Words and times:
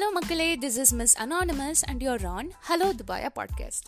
Hello, 0.00 0.18
Makale. 0.18 0.58
This 0.58 0.78
is 0.78 0.94
Miss 0.94 1.14
Anonymous, 1.14 1.82
and 1.82 2.00
you're 2.00 2.26
on 2.26 2.54
Hello 2.62 2.86
Dubaya 2.90 3.28
podcast. 3.30 3.82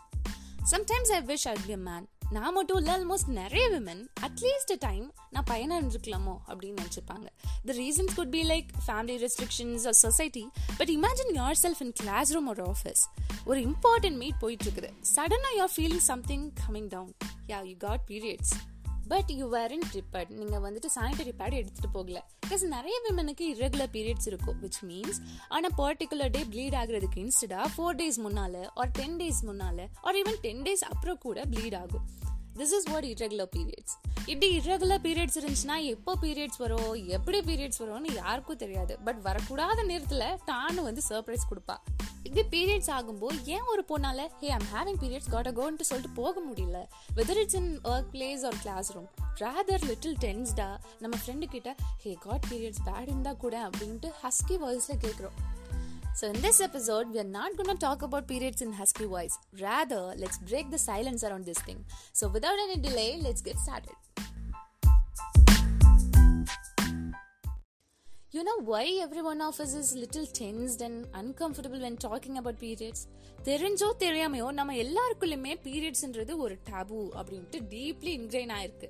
Sometimes 0.62 1.10
I 1.10 1.20
wish 1.20 1.46
I'd 1.46 1.66
be 1.66 1.72
a 1.72 1.82
man. 1.82 2.02
நான் 2.32 2.54
மட்டும் 2.54 2.78
இல்லை 2.80 2.92
almost 2.94 3.30
நிறைய 3.38 3.64
women 3.68 4.02
at least 4.26 4.72
time 4.84 5.06
நான் 5.34 5.46
பையனாக 5.50 5.78
இருந்திருக்கலாமோ 5.80 6.34
அப்படின்னு 6.48 6.76
நினச்சிப்பாங்க 6.80 7.26
the 7.68 7.76
reasons 7.78 8.12
could 8.18 8.32
be 8.34 8.42
like 8.50 8.68
family 8.86 9.16
restrictions 9.24 9.86
or 9.90 9.98
society 10.02 10.44
but 10.78 10.92
imagine 10.96 11.32
yourself 11.64 11.82
in 11.86 11.94
class 12.02 12.32
room 12.36 12.50
ஒரு 12.54 12.64
office 12.74 13.02
ஒரு 13.50 13.58
இம்பார்ட்டன்ட் 13.68 14.20
மீட் 14.22 14.38
போயிட்டு 14.44 14.66
இருக்குது 14.68 14.92
சடனாக 15.14 15.54
you're 15.58 15.74
feeling 15.76 16.04
something 16.10 16.46
coming 16.62 16.90
down 16.94 17.12
yeah 17.52 17.60
you 17.70 17.76
got 17.86 18.04
periods 18.12 18.54
but 19.12 19.30
you 19.38 19.46
weren't 19.54 19.86
prepared 19.92 20.30
நீங்கள் 20.40 20.62
வந்துட்டு 20.64 20.88
sanitary 20.96 21.32
pad 21.40 21.56
எடுத்துகிட்டு 21.58 21.90
போகல. 21.96 22.18
Because 22.44 22.64
நிறைய 22.74 22.96
விமனுக்கு 23.06 23.44
இரெகுலர் 23.54 23.90
பீரியட்ஸ் 23.96 24.28
இருக்கும் 24.30 24.58
விச் 24.64 24.80
மீன்ஸ் 24.88 25.18
ஆனால் 25.54 25.74
பர்டிகுலர் 25.80 26.32
டே 26.36 26.42
ப்ளீட் 26.52 26.76
ஆகுறதுக்கு 26.80 27.18
இன்ஸ்டடாக 27.24 27.66
ஃபோர் 27.74 27.98
டேஸ் 28.00 28.18
முன்னால் 28.26 28.60
ஆர் 28.80 28.92
டென் 28.98 29.16
டேஸ் 29.22 29.40
முன்னால் 29.48 29.82
ஆர் 30.06 30.18
ஈவன் 30.20 30.38
டென் 30.46 30.62
டேஸ் 30.68 30.84
அப்புறம் 30.92 31.18
கூட 31.26 31.44
ப்ளீட் 31.54 31.76
ஆகும். 31.82 32.06
This 32.60 32.74
is 32.78 32.88
what 32.92 33.08
irregular 33.10 33.50
periods 33.56 33.94
இப்படி 34.30 34.48
இரெகுலர் 34.58 35.02
பீரியட்ஸ் 35.06 35.38
இருந்துச்சுன்னா 35.40 35.76
எப்போ 35.94 36.14
பீரியட்ஸ் 36.24 36.60
வரும் 36.64 36.94
எப்படி 37.16 37.38
பீரியட்ஸ் 37.50 37.80
வரும்னு 37.82 38.10
யாருக்கும் 38.22 38.60
தெரியாது. 38.64 38.96
பட் 39.06 39.20
வரக்கூடாத 39.28 39.86
நேரத்தில் 39.92 40.26
தானும் 40.50 40.88
வந்து 40.88 41.04
சர்ப்ரைஸ் 41.10 41.48
கொடுப்பா. 41.52 41.76
இதே 42.32 42.42
பீரியட்ஸ் 42.52 42.90
ஆகும்போது 42.96 43.38
ஏன் 43.54 43.66
ஒரு 43.72 43.82
பொண்ணால 43.88 44.20
hey 44.42 44.48
I'm 44.56 44.68
having 44.74 45.00
periods 45.02 45.30
got 45.30 45.48
a 45.50 45.52
கோன்ட்டு 45.58 45.86
சொல்லிட்டு 45.88 46.12
போக 46.20 46.34
முடியல 46.46 46.78
whether 47.18 47.40
it's 47.42 47.56
in 47.60 47.68
work 47.90 48.08
place 48.14 48.44
or 48.48 48.56
class 48.62 48.90
room 48.94 49.08
rather 49.42 49.84
little 49.90 50.16
டென்ஸ்டா 50.24 50.68
நம்ம 51.02 51.18
ஃப்ரெண்டு 51.22 51.48
கிட்ட 51.54 51.70
ஹே 52.04 52.12
காட் 52.26 52.46
பீரியட்ஸ் 52.50 52.82
பேட் 52.88 53.08
இருந்தா 53.08 53.34
கூட 53.44 53.56
அப்படின்ட்டு 53.68 54.10
ஹஸ்கி 54.22 54.58
வாய்ஸ்ல 54.64 54.96
கேட்குறோம் 55.04 55.36
So, 56.14 56.24
in 56.28 56.38
this 56.40 56.60
episode, 56.60 57.06
we 57.12 57.18
are 57.18 57.30
not 57.36 57.52
going 57.58 57.70
to 57.70 57.78
talk 57.84 58.00
about 58.02 58.24
periods 58.26 58.60
in 58.64 58.72
husky 58.72 59.06
voice. 59.06 59.36
Rather, 59.60 60.00
let's 60.14 60.38
break 60.50 60.66
the 60.70 60.80
silence 60.80 61.22
around 61.24 61.46
this 61.46 61.60
thing. 61.68 61.80
So, 62.12 62.28
without 62.28 62.58
any 62.66 62.76
delay, 62.78 63.10
let's 63.18 63.40
get 63.40 63.58
started. 63.58 63.96
You 68.34 68.42
know 68.44 68.60
why 68.64 68.84
every 69.04 69.22
one 69.22 69.40
of 69.46 69.56
us 69.60 69.72
is 69.78 69.88
little 69.94 70.26
tensed 70.36 70.80
and 70.80 71.06
uncomfortable 71.20 71.80
when 71.84 71.96
talking 72.04 72.36
about 72.40 72.56
periods? 72.62 73.00
தெரிஞ்சோ 73.44 73.88
தெரியாமையோ 74.02 74.46
நம்ம 74.52 74.74
எல்லாருக்குள்ளயுமே 74.74 75.52
பீரியட்ஸ்ன்றது 75.64 76.36
ஒரு 76.36 76.56
tab 76.70 77.00
அப்படின்ட்டு 77.20 77.58
deeply 77.72 78.12
ingrain 78.18 78.52
ஆயிருக்கு. 78.58 78.88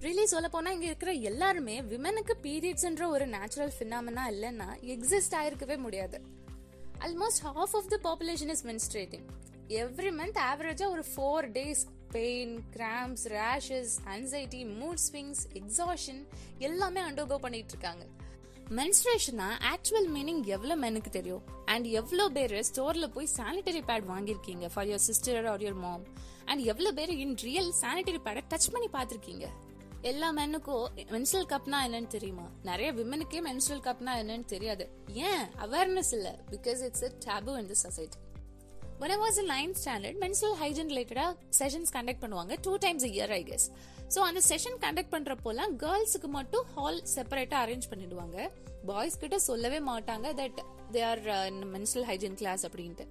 really 0.00 0.22
சொல்ல 0.22 0.48
போனா 0.48 0.70
இங்க 0.70 0.84
இருக்கிற 0.84 1.12
எல்லாருமே 1.30 1.82
விமனுக்கு 1.92 2.36
பீரியட்ஸ்ன்ற 2.42 3.06
ஒரு 3.06 3.26
நேச்சுரல் 3.26 3.72
ஃபினாமினா 3.78 4.24
இல்லைன்னா 4.34 4.68
எக்ஸிஸ்ட் 4.94 5.36
ஆயிருக்கவே 5.40 5.78
முடியாது. 5.86 6.20
Almost 6.98 7.42
half 7.44 7.76
of 7.80 7.90
the 7.94 8.00
population 8.08 8.54
is 8.56 8.64
menstruating 8.66 9.26
every 9.68 10.12
month 10.20 10.42
ஆவரேஜா 10.50 10.88
ஒரு 10.90 11.04
four 11.14 11.50
days 11.58 11.84
pain 12.10 12.54
cramps 12.76 13.26
rashes 13.38 13.96
anxiety 14.16 14.62
mood 14.82 15.02
swings 15.08 15.42
exhaustion 15.62 16.22
எல்லாமே 16.58 17.00
அண்டர்கோ 17.00 17.36
பண்ணிட்டு 17.36 17.68
இருக்காங்க. 17.68 18.06
மென்ஸ்ட்ரேஷனா 18.70 19.48
ஆக்சுவல் 19.58 20.08
மீனிங் 20.14 20.44
எவ்வளவு 20.44 20.82
மெனுக்கு 20.82 21.08
தெரியும்? 21.08 21.42
அண்ட் 21.64 21.84
எவ்வளோ 21.84 22.28
பேர் 22.28 22.66
ஸ்டோர்ல 22.70 23.06
போய் 23.12 23.28
சானிட்டரி 23.36 23.82
பேட் 23.88 24.06
வாங்கியிருக்கீங்க 24.08 24.68
for 24.74 24.86
your 24.86 25.04
sister 25.08 25.46
or 25.46 25.60
your 25.60 25.74
mom 25.74 26.02
and 26.44 26.60
எவ்வளோ 26.60 26.92
பேர் 26.92 27.10
இன் 27.10 27.36
ரியல் 27.36 27.72
சானிட்டரி 27.80 28.20
பேடை 28.24 28.40
டச் 28.50 28.72
பண்ணி 28.72 28.88
பார்த்துருக்கீங்க? 28.92 29.46
எல்லா 30.00 30.34
மென்னுக்கும் 30.34 30.86
மென்சுரல் 30.96 31.46
கப்னா 31.48 31.76
என்னன்னு 31.86 32.06
தெரியுமா? 32.06 32.48
நிறைய 32.62 32.92
விமனுக்கே 32.92 33.42
மென்சுரல் 33.48 33.84
கப்னா 33.88 34.14
என்னன்னு 34.22 34.44
தெரியாது. 34.44 34.90
ஏன்? 35.08 35.44
அவேர்னஸ் 35.62 36.12
இல்லை. 36.12 36.32
Because 36.50 36.84
it's 36.84 37.02
a 37.02 37.12
taboo 37.24 37.58
in 37.58 37.66
the 37.66 37.74
society 37.74 38.16
when 39.00 39.10
I 39.14 39.18
was 39.22 39.36
in 39.40 39.48
standard 39.48 39.78
standard 39.80 40.14
menstrual 40.22 40.54
hygiene 40.60 40.92
sessions 41.58 41.90
conduct 41.96 42.22
பண்ணுவாங்க. 42.22 42.52
Two 42.66 42.72
times 42.84 43.04
year 43.08 43.32
I 43.36 43.40
guess 43.48 43.66
so 44.14 44.20
அந்த 44.28 44.40
செஷன் 44.48 44.78
கண்டக்ட் 44.84 45.12
பண்ணுறப்போலாம் 45.14 45.72
கேர்ள்ஸுக்கு 45.82 46.28
மட்டும் 46.36 46.66
ஹால் 46.74 47.00
செப்பரேட்டாக 47.14 47.64
அரேஞ்ச் 47.64 47.86
பண்ணிடுவாங்க. 47.92 48.36
பாய்ஸ் 48.90 49.18
கிட்ட 49.22 49.38
சொல்லவே 49.48 49.80
மாட்டாங்க 49.90 50.26
that 50.40 50.58
they 50.94 51.02
are 51.10 51.22
menstrual 51.74 52.06
hygiene 52.10 52.38
class 52.42 52.64
அப்படின்ட்டு. 52.68 53.06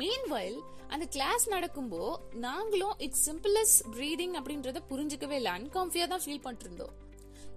மீன்வைல் 0.00 0.58
அந்த 0.94 1.04
கிளாஸ் 1.16 1.44
நடக்கும்போ 1.54 2.02
நாங்களும் 2.46 2.94
இட்ஸ் 3.06 3.24
சிம்பிளஸ் 3.28 3.76
ப்ரீடிங் 3.96 4.36
அப்படின்றத 4.40 4.82
புரிஞ்சுக்கவே 4.92 5.38
இல்லை. 5.40 5.52
அன்கம்ஃபியாக 5.60 6.10
தான் 6.14 6.24
ஃபீல் 6.26 6.44
பண்ணிட்டு 6.46 6.66
இருந்தோம். 6.68 6.94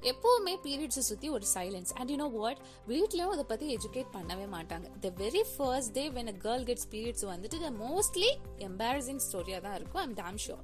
எப்பவுமே 0.01 0.55
பீரியட்ஸை 0.63 0.99
சுற்றி 0.99 1.29
ஒரு 1.29 1.45
silence 1.53 1.91
and 1.93 2.09
you 2.09 2.15
know 2.15 2.27
what 2.27 2.57
வீட்லயும் 2.87 3.29
அதை 3.29 3.43
பற்றி 3.43 3.75
எஜுகேட் 3.75 4.05
பண்ணவே 4.13 4.47
மாட்டாங்க. 4.53 4.99
The 4.99 5.13
very 5.17 5.43
first 5.57 5.91
day 5.91 6.09
when 6.09 6.27
a 6.27 6.31
girl 6.31 6.63
gets 6.63 6.87
periods 6.91 7.25
வந்துட்டு 7.25 7.71
மோஸ்ட்லி 7.79 8.37
எம்பாரசிங் 8.57 9.19
ஸ்டோரியாக 9.31 9.61
தான் 9.61 9.75
இருக்கும் 9.75 10.01
ஐம் 10.01 10.15
டேம் 10.15 10.35
ஷோர் 10.35 10.63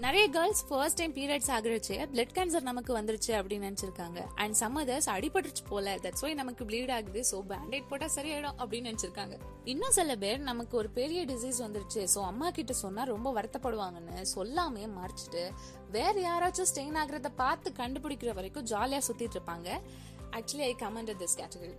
நிறைய 0.00 0.24
கேர்ள்ஸ் 0.34 0.60
ஃபர்ஸ்ட் 0.68 0.98
டைம் 0.98 1.14
பீரியட்ஸ் 1.16 1.50
ஆகுறச்சு 1.54 1.96
பிளட் 2.12 2.32
கேன்சர் 2.36 2.64
நமக்கு 2.68 2.92
வந்துருச்சு 2.96 3.32
அப்படின்னு 3.38 3.66
நினைச்சிருக்காங்க. 3.68 4.20
அண்ட் 4.42 4.54
சம் 4.60 4.78
அதர்ஸ் 4.82 5.08
அடிபட்டுருச்சு 5.14 5.64
போல. 5.70 5.94
தட்ஸ் 6.04 6.22
ஒய் 6.26 6.36
நமக்கு 6.40 6.62
ப்ளீட் 6.68 6.92
ஆகுது. 6.96 7.20
ஸோ 7.30 7.38
பேண்டேட் 7.50 7.88
போட்டால் 7.90 8.12
சரியாயிடும் 8.16 8.56
அப்படின்னு 8.60 8.88
நினைச்சிருக்காங்க. 8.90 9.36
இன்னும் 9.72 9.94
சில 9.98 10.16
பேர் 10.24 10.40
நமக்கு 10.50 10.76
ஒரு 10.80 10.90
பெரிய 10.98 11.22
டிசீஸ் 11.32 11.60
வந்துருச்சு. 11.64 12.02
ஸோ 12.14 12.22
அம்மா 12.30 12.50
கிட்ட 12.58 12.74
சொன்னால் 12.82 13.10
ரொம்ப 13.14 13.30
வருத்தப்படுவாங்கன்னு 13.38 14.24
சொல்லாமே 14.34 14.84
மறைச்சிட்டு 14.98 15.44
வேற 15.96 16.14
யாராச்சும் 16.28 16.70
ஸ்டெயின் 16.72 16.98
ஆகிறத 17.02 17.32
பார்த்து 17.44 17.70
கண்டுபிடிக்கிற 17.82 18.32
வரைக்கும் 18.40 18.68
ஜாலியாக 18.74 19.06
சுத்திட்டு 19.08 19.38
இருப்பாங்க. 19.38 19.80
Actually 20.38 20.66
I 20.70 20.74
comment 20.84 21.16
this 21.22 21.38
category 21.42 21.74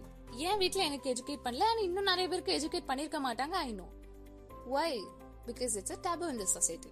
ஏன் 0.48 0.60
வீட்டில் 0.64 0.88
எனக்கு 0.90 1.08
எஜுகேட் 1.16 1.46
பண்ணல. 1.48 1.68
அண்ட் 1.72 1.86
இன்னும் 1.90 2.12
நிறைய 2.12 2.28
பேருக்கு 2.34 2.58
எஜுகேட் 2.60 2.90
பண்ணியிருக்க 2.92 3.22
மாட்டாங்க. 3.30 3.56
I 3.68 3.72
know 3.82 3.88
why 4.80 5.00
because 5.48 5.76
it's 5.82 5.96
a 5.98 6.02
taboo 6.10 6.30
in 6.34 6.44
the 6.44 6.48
society 6.58 6.92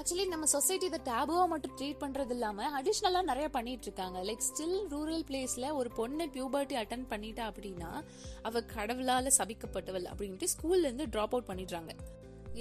actually 0.00 0.24
நம்ம 0.28 0.46
சொசைட்டி 0.46 0.86
இதை 0.86 0.98
டேபுவா 1.04 1.44
மட்டும் 1.52 1.76
ட்ரீட் 1.76 2.00
பண்றது 2.00 2.32
இல்லாம 2.36 2.66
அடிஷ்னலா 2.80 3.20
நிறைய 3.22 3.48
பண்ணிட்டு 3.48 3.86
இருக்காங்க. 3.88 4.18
லைக் 4.28 4.44
ஸ்டில் 4.48 4.74
ரூரல் 4.94 5.24
பிளேஸ்ல 5.28 5.72
ஒரு 5.72 5.90
பொண்ணு 5.98 6.24
பியூபர்ட்டி 6.34 6.76
அட்டன் 6.80 7.06
பண்ணிட்டா 7.12 7.44
அப்படின்னா 7.50 7.90
அவ 8.42 8.60
கடவுளால 8.74 9.30
சபிக்கப்பட்டவள் 9.38 10.06
அப்படின்ட்டு 10.12 10.48
ஸ்கூல்ல 10.54 10.88
இருந்து 10.88 11.06
அவுட் 11.20 11.48
பண்ணிடுறாங்க. 11.48 11.94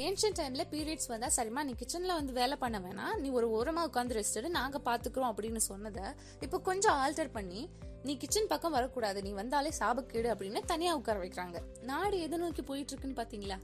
ஏன்ஷியன் 0.06 0.38
டைம்ல 0.40 0.64
பீரியட்ஸ் 0.72 1.12
வந்தா 1.14 1.28
சரிமா 1.38 1.64
நீ 1.68 1.76
கிச்சன்ல 1.82 2.16
வந்து 2.20 2.34
வேலை 2.40 2.56
பண்ண 2.64 2.80
வேணாம். 2.80 3.14
நீ 3.18 3.30
ஒரு 3.30 3.50
ஓரமா 3.58 3.84
உட்காந்து 3.90 4.18
ரெஸ்ட் 4.20 4.40
எடு 4.40 4.50
நாங்க 4.60 4.80
பாத்துக்கிறோம் 4.88 5.32
அப்படின்னு 5.34 5.62
சொன்னதை 5.72 6.04
இப்போ 6.40 6.60
கொஞ்சம் 6.70 6.98
ஆல்டர் 7.04 7.36
பண்ணி 7.38 7.62
நீ 8.08 8.14
கிச்சன் 8.18 8.52
பக்கம் 8.54 8.76
வரக்கூடாது. 8.80 9.20
நீ 9.22 9.32
வந்தாலே 9.42 9.72
சாபக்கேடு 9.80 10.28
அப்படின்னு 10.34 10.60
தனியா 10.66 10.92
உட்கார 10.96 11.20
வைக்கிறாங்க. 11.28 11.60
நாடு 11.92 12.16
எதை 12.26 12.38
நோக்கி 12.40 12.62
போயிட்டு 12.62 12.94
இருக்குன்னு 12.94 13.22
பாத்தீங்களா? 13.22 13.60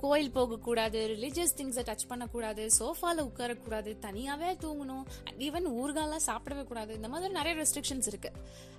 கோயில் 0.00 0.32
போகக்கூடாது 0.32 0.98
ரிலீஜியஸ் 1.08 1.56
திங்ஸை 1.56 1.82
டச் 1.88 2.08
பண்ணக்கூடாது 2.08 2.62
சோஃபாவில் 2.78 3.24
உட்காரக்கூடாது 3.28 3.98
தனியாகவே 3.98 4.52
தூங்கணும் 4.52 5.04
ஈவன் 5.46 5.68
ஊர்காலாம் 5.80 6.26
சாப்பிடவே 6.26 6.64
கூடாது 6.64 6.94
இந்த 6.94 7.08
மாதிரி 7.08 7.32
நிறைய 7.32 7.62
ரெஸ்ட்ரிக்ஷன்ஸ் 7.62 8.06
இருக்கு. 8.06 8.32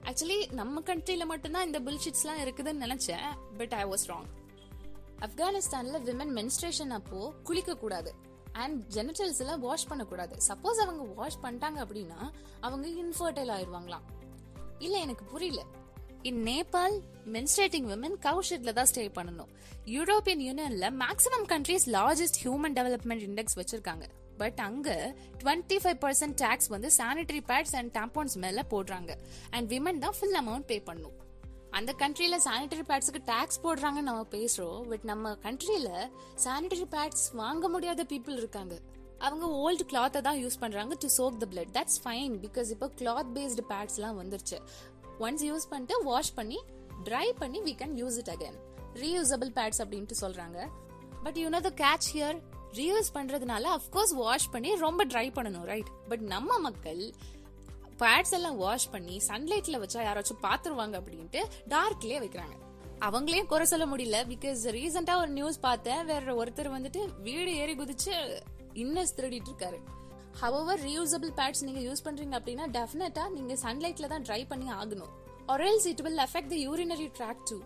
ஆக்சுவலி 0.03 0.52
நம்ம 0.52 0.81
கண்ட்ரியில் 0.85 1.25
மட்டும்தான் 1.25 1.66
இந்த 1.66 1.80
பில்ஷீட்ஸ்லாம் 1.80 2.44
இருக்குதுன்னு 2.46 2.84
நினச்சேன் 2.85 3.28
பட் 3.57 3.74
ஐ 3.74 3.84
வாஸ் 3.85 4.07
ராங் 4.07 4.30
ஆப்கானிஸ்தானில் 5.25 6.00
விமன் 6.09 6.34
மென்ஸ்ட்ரேஷன் 6.40 6.96
அப்போ 7.00 7.34
குளிக்கக்கூடாது 7.46 8.12
அண்ட் 8.51 8.94
ஜெனட்டல்ஸ் 8.94 9.40
எல்லாம் 9.40 9.59
வாஷ் 9.59 9.88
பண்ணக்கூடாது. 9.88 10.36
சப்போஸ் 10.47 10.80
அவங்க 10.86 11.03
வாஷ் 11.03 11.40
பண்ணிட்டாங்க 11.44 11.80
அப்படின்னா 11.86 12.31
அவங்க 12.59 12.88
இன்ஃபர்டைல் 12.88 13.51
ஆயிடுவாங்களாம். 13.56 14.06
இல்லை 14.80 15.00
எனக்கு 15.01 15.25
புரியல. 15.25 15.62
இன் 16.22 16.44
நேபாள் 16.44 16.96
மென்ஸ்ட்ரேட்டிங் 17.35 17.88
விமன் 17.91 18.17
கவுஷெட்ல 18.28 18.73
தான் 18.79 18.90
ஸ்டே 18.91 19.03
பண்ணணும் 19.17 19.51
European 19.95 20.41
யூனியன்ல 20.47 20.88
maximum 21.03 21.45
countries 21.53 21.85
largest 21.97 22.40
human 22.44 22.75
development 22.79 23.23
index 23.28 23.57
வச்சிருக்காங்க. 23.59 24.07
பட் 24.41 24.59
அங்க 24.67 24.90
டுவெண்ட்டி 25.39 25.78
ஃபைவ் 25.84 25.97
பர்சன்ட் 26.03 26.35
டேக்ஸ் 26.44 26.69
வந்து 26.73 26.89
சானிடரி 26.97 27.42
பேட்ஸ் 27.50 27.75
அண்ட் 27.80 27.92
டாம்போன்ஸ் 27.98 28.36
மேல 28.44 28.63
போடுறாங்க. 28.74 29.12
அண்ட் 29.56 29.68
விமன் 29.74 30.00
தான் 30.06 30.15
ஃபுல் 30.18 30.38
அமௌண்ட் 30.42 30.68
பே 30.71 30.77
பண்ணும். 30.89 31.15
அந்த 31.77 31.92
கண்ட்ரியில 32.01 32.36
சானிடரி 32.45 32.83
பேட்ஸுக்கு 32.92 33.21
டேக்ஸ் 33.31 33.59
போடுறாங்கன்னு 33.65 34.09
நம்ம 34.12 34.24
பேசுறோம். 34.38 34.80
பட் 34.92 35.06
நம்ம 35.12 35.33
கண்ட்ரியில 35.48 35.89
சானிட்டரி 36.45 36.88
பேட்ஸ் 36.95 37.27
வாங்க 37.42 37.68
முடியாத 37.75 38.06
பீப்புள் 38.13 38.39
இருக்காங்க. 38.44 38.75
அவங்க 39.27 39.45
ஓல்டு 39.63 39.83
கிளாத்தை 39.92 40.19
தான் 40.27 40.39
யூஸ் 40.44 40.62
பண்றாங்க 40.63 40.95
to 41.03 41.07
soak 41.18 41.39
the 41.44 41.48
blood 41.53 41.74
that's 41.77 42.00
fine 42.03 42.36
because 42.45 42.69
இப்போ 42.75 42.88
கிளாத் 43.01 43.31
பேஸ்டு 43.38 43.63
பேட்ஸ்லாம் 43.71 44.19
வந்துருச்சு. 44.21 44.57
ஒன்ஸ் 45.25 45.44
யூஸ் 45.48 45.69
பண்ணிட்டு 45.71 45.95
வாஷ் 46.09 46.36
பண்ணி 46.38 46.59
ட்ரை 47.07 47.28
பண்ணி 47.42 47.60
we 47.68 47.74
can 47.81 47.96
use 48.01 48.18
it 48.18 48.31
again 48.36 48.57
reusable 49.01 49.51
pads 49.57 49.81
அப்படின்ட்டு 49.84 50.16
சொல்றாங்க. 50.22 50.60
But 51.24 51.38
you 51.42 51.50
know 51.50 51.60
the 51.68 51.72
catch 51.84 52.07
here 52.13 52.38
reuse 52.80 53.10
பண்றதுனால 53.13 53.66
அஃப்கோர்ஸ் 53.78 54.13
வாஷ் 54.22 54.50
பண்ணி 54.54 54.72
ரொம்ப 54.86 55.06
ட்ரை 55.06 55.28
பண்ணணும் 55.38 55.68
ரைட் 55.72 55.92
பட் 56.07 56.25
நம்ம 56.34 56.57
மக்கள் 56.68 57.04
பேட்ஸ் 58.01 58.34
எல்லாம் 58.38 58.57
வாஷ் 58.57 58.90
பண்ணி 58.90 59.16
சன்லைட்ல 59.28 59.80
வச்சா 59.84 60.01
யாராச்சும் 60.07 60.44
பாத்துருவாங்க 60.44 60.96
அப்படின்ட்டு 61.01 61.42
டார்க்லயே 61.69 62.19
வைக்கிறாங்க. 62.25 62.56
அவங்களையும் 63.07 63.50
குறை 63.51 63.66
சொல்ல 63.72 63.86
முடியல 63.86 64.18
பிகாஸ் 64.31 64.62
ரீசெண்டா 64.78 65.13
ஒரு 65.22 65.31
நியூஸ் 65.38 65.60
பார்த்தேன். 65.60 66.06
வேற 66.06 66.34
ஒருத்தர் 66.44 66.69
வந்துட்டு 66.75 67.01
வீடு 67.22 67.51
ஏறி 67.56 67.75
குதிச்சு 67.75 68.13
இன்னஸ் 68.84 69.16
திருடிட்டு 69.18 69.51
இருக்காரு. 69.51 69.80
ஹவவர் 70.42 70.81
ரீயூசபிள் 70.88 71.31
பேட்ஸ் 71.40 71.63
நீங்க 71.68 71.81
யூஸ் 71.88 72.06
பண்றீங்க 72.06 72.36
அப்படின்னா 72.40 72.66
டெஃபினட்டா 72.78 73.24
நீங்க 73.30 73.54
சன்லைட்ல 73.63 74.10
தான் 74.13 74.25
ட்ரை 74.30 74.42
பண்ணி 74.48 74.68
ஆகணும். 74.72 75.13
or 75.49 75.61
else 75.62 75.87
it 75.87 76.00
will 76.00 76.19
affect 76.20 76.49
the 76.49 76.61
urinary 76.62 77.11
tract 77.11 77.43
too 77.46 77.62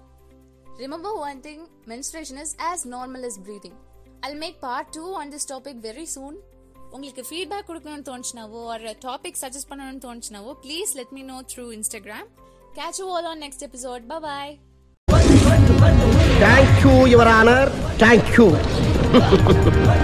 Remember 0.78 1.12
one 1.16 1.40
thing 1.40 1.60
menstruation 1.86 2.38
is 2.38 2.54
as 2.60 2.84
normal 2.86 3.24
as 3.24 3.36
breathing. 3.36 3.74
I'll 4.22 4.36
make 4.36 4.60
part 4.60 4.92
2 4.92 5.00
on 5.20 5.28
this 5.28 5.44
topic 5.44 5.76
very 5.82 6.06
soon. 6.06 6.34
உங்களுக்கு 6.92 7.22
feedback 7.28 7.66
கொடுக்கணும்னு 7.68 8.06
தோணுச்சுனாவோ 8.06 8.60
ஒரு 8.72 8.92
டாபிக் 9.02 9.40
சஜஸ்ட் 9.42 9.70
பண்ணணும்னு 9.72 10.02
தோணுச்சுனாவோ 10.06 10.52
please 10.64 10.94
let 10.98 11.12
me 11.16 11.24
know 11.32 11.38
through 11.52 11.66
Instagram 11.78 12.28
catch 12.78 13.00
you 13.02 13.08
all 13.16 13.28
on 13.32 13.42
next 13.46 13.66
episode 13.68 14.08
bye 14.28 14.54
Thank 16.42 16.74
you, 16.84 16.96
Your 17.14 17.28
Honor. 17.36 17.62
Thank 18.04 18.36
you. 18.38 19.94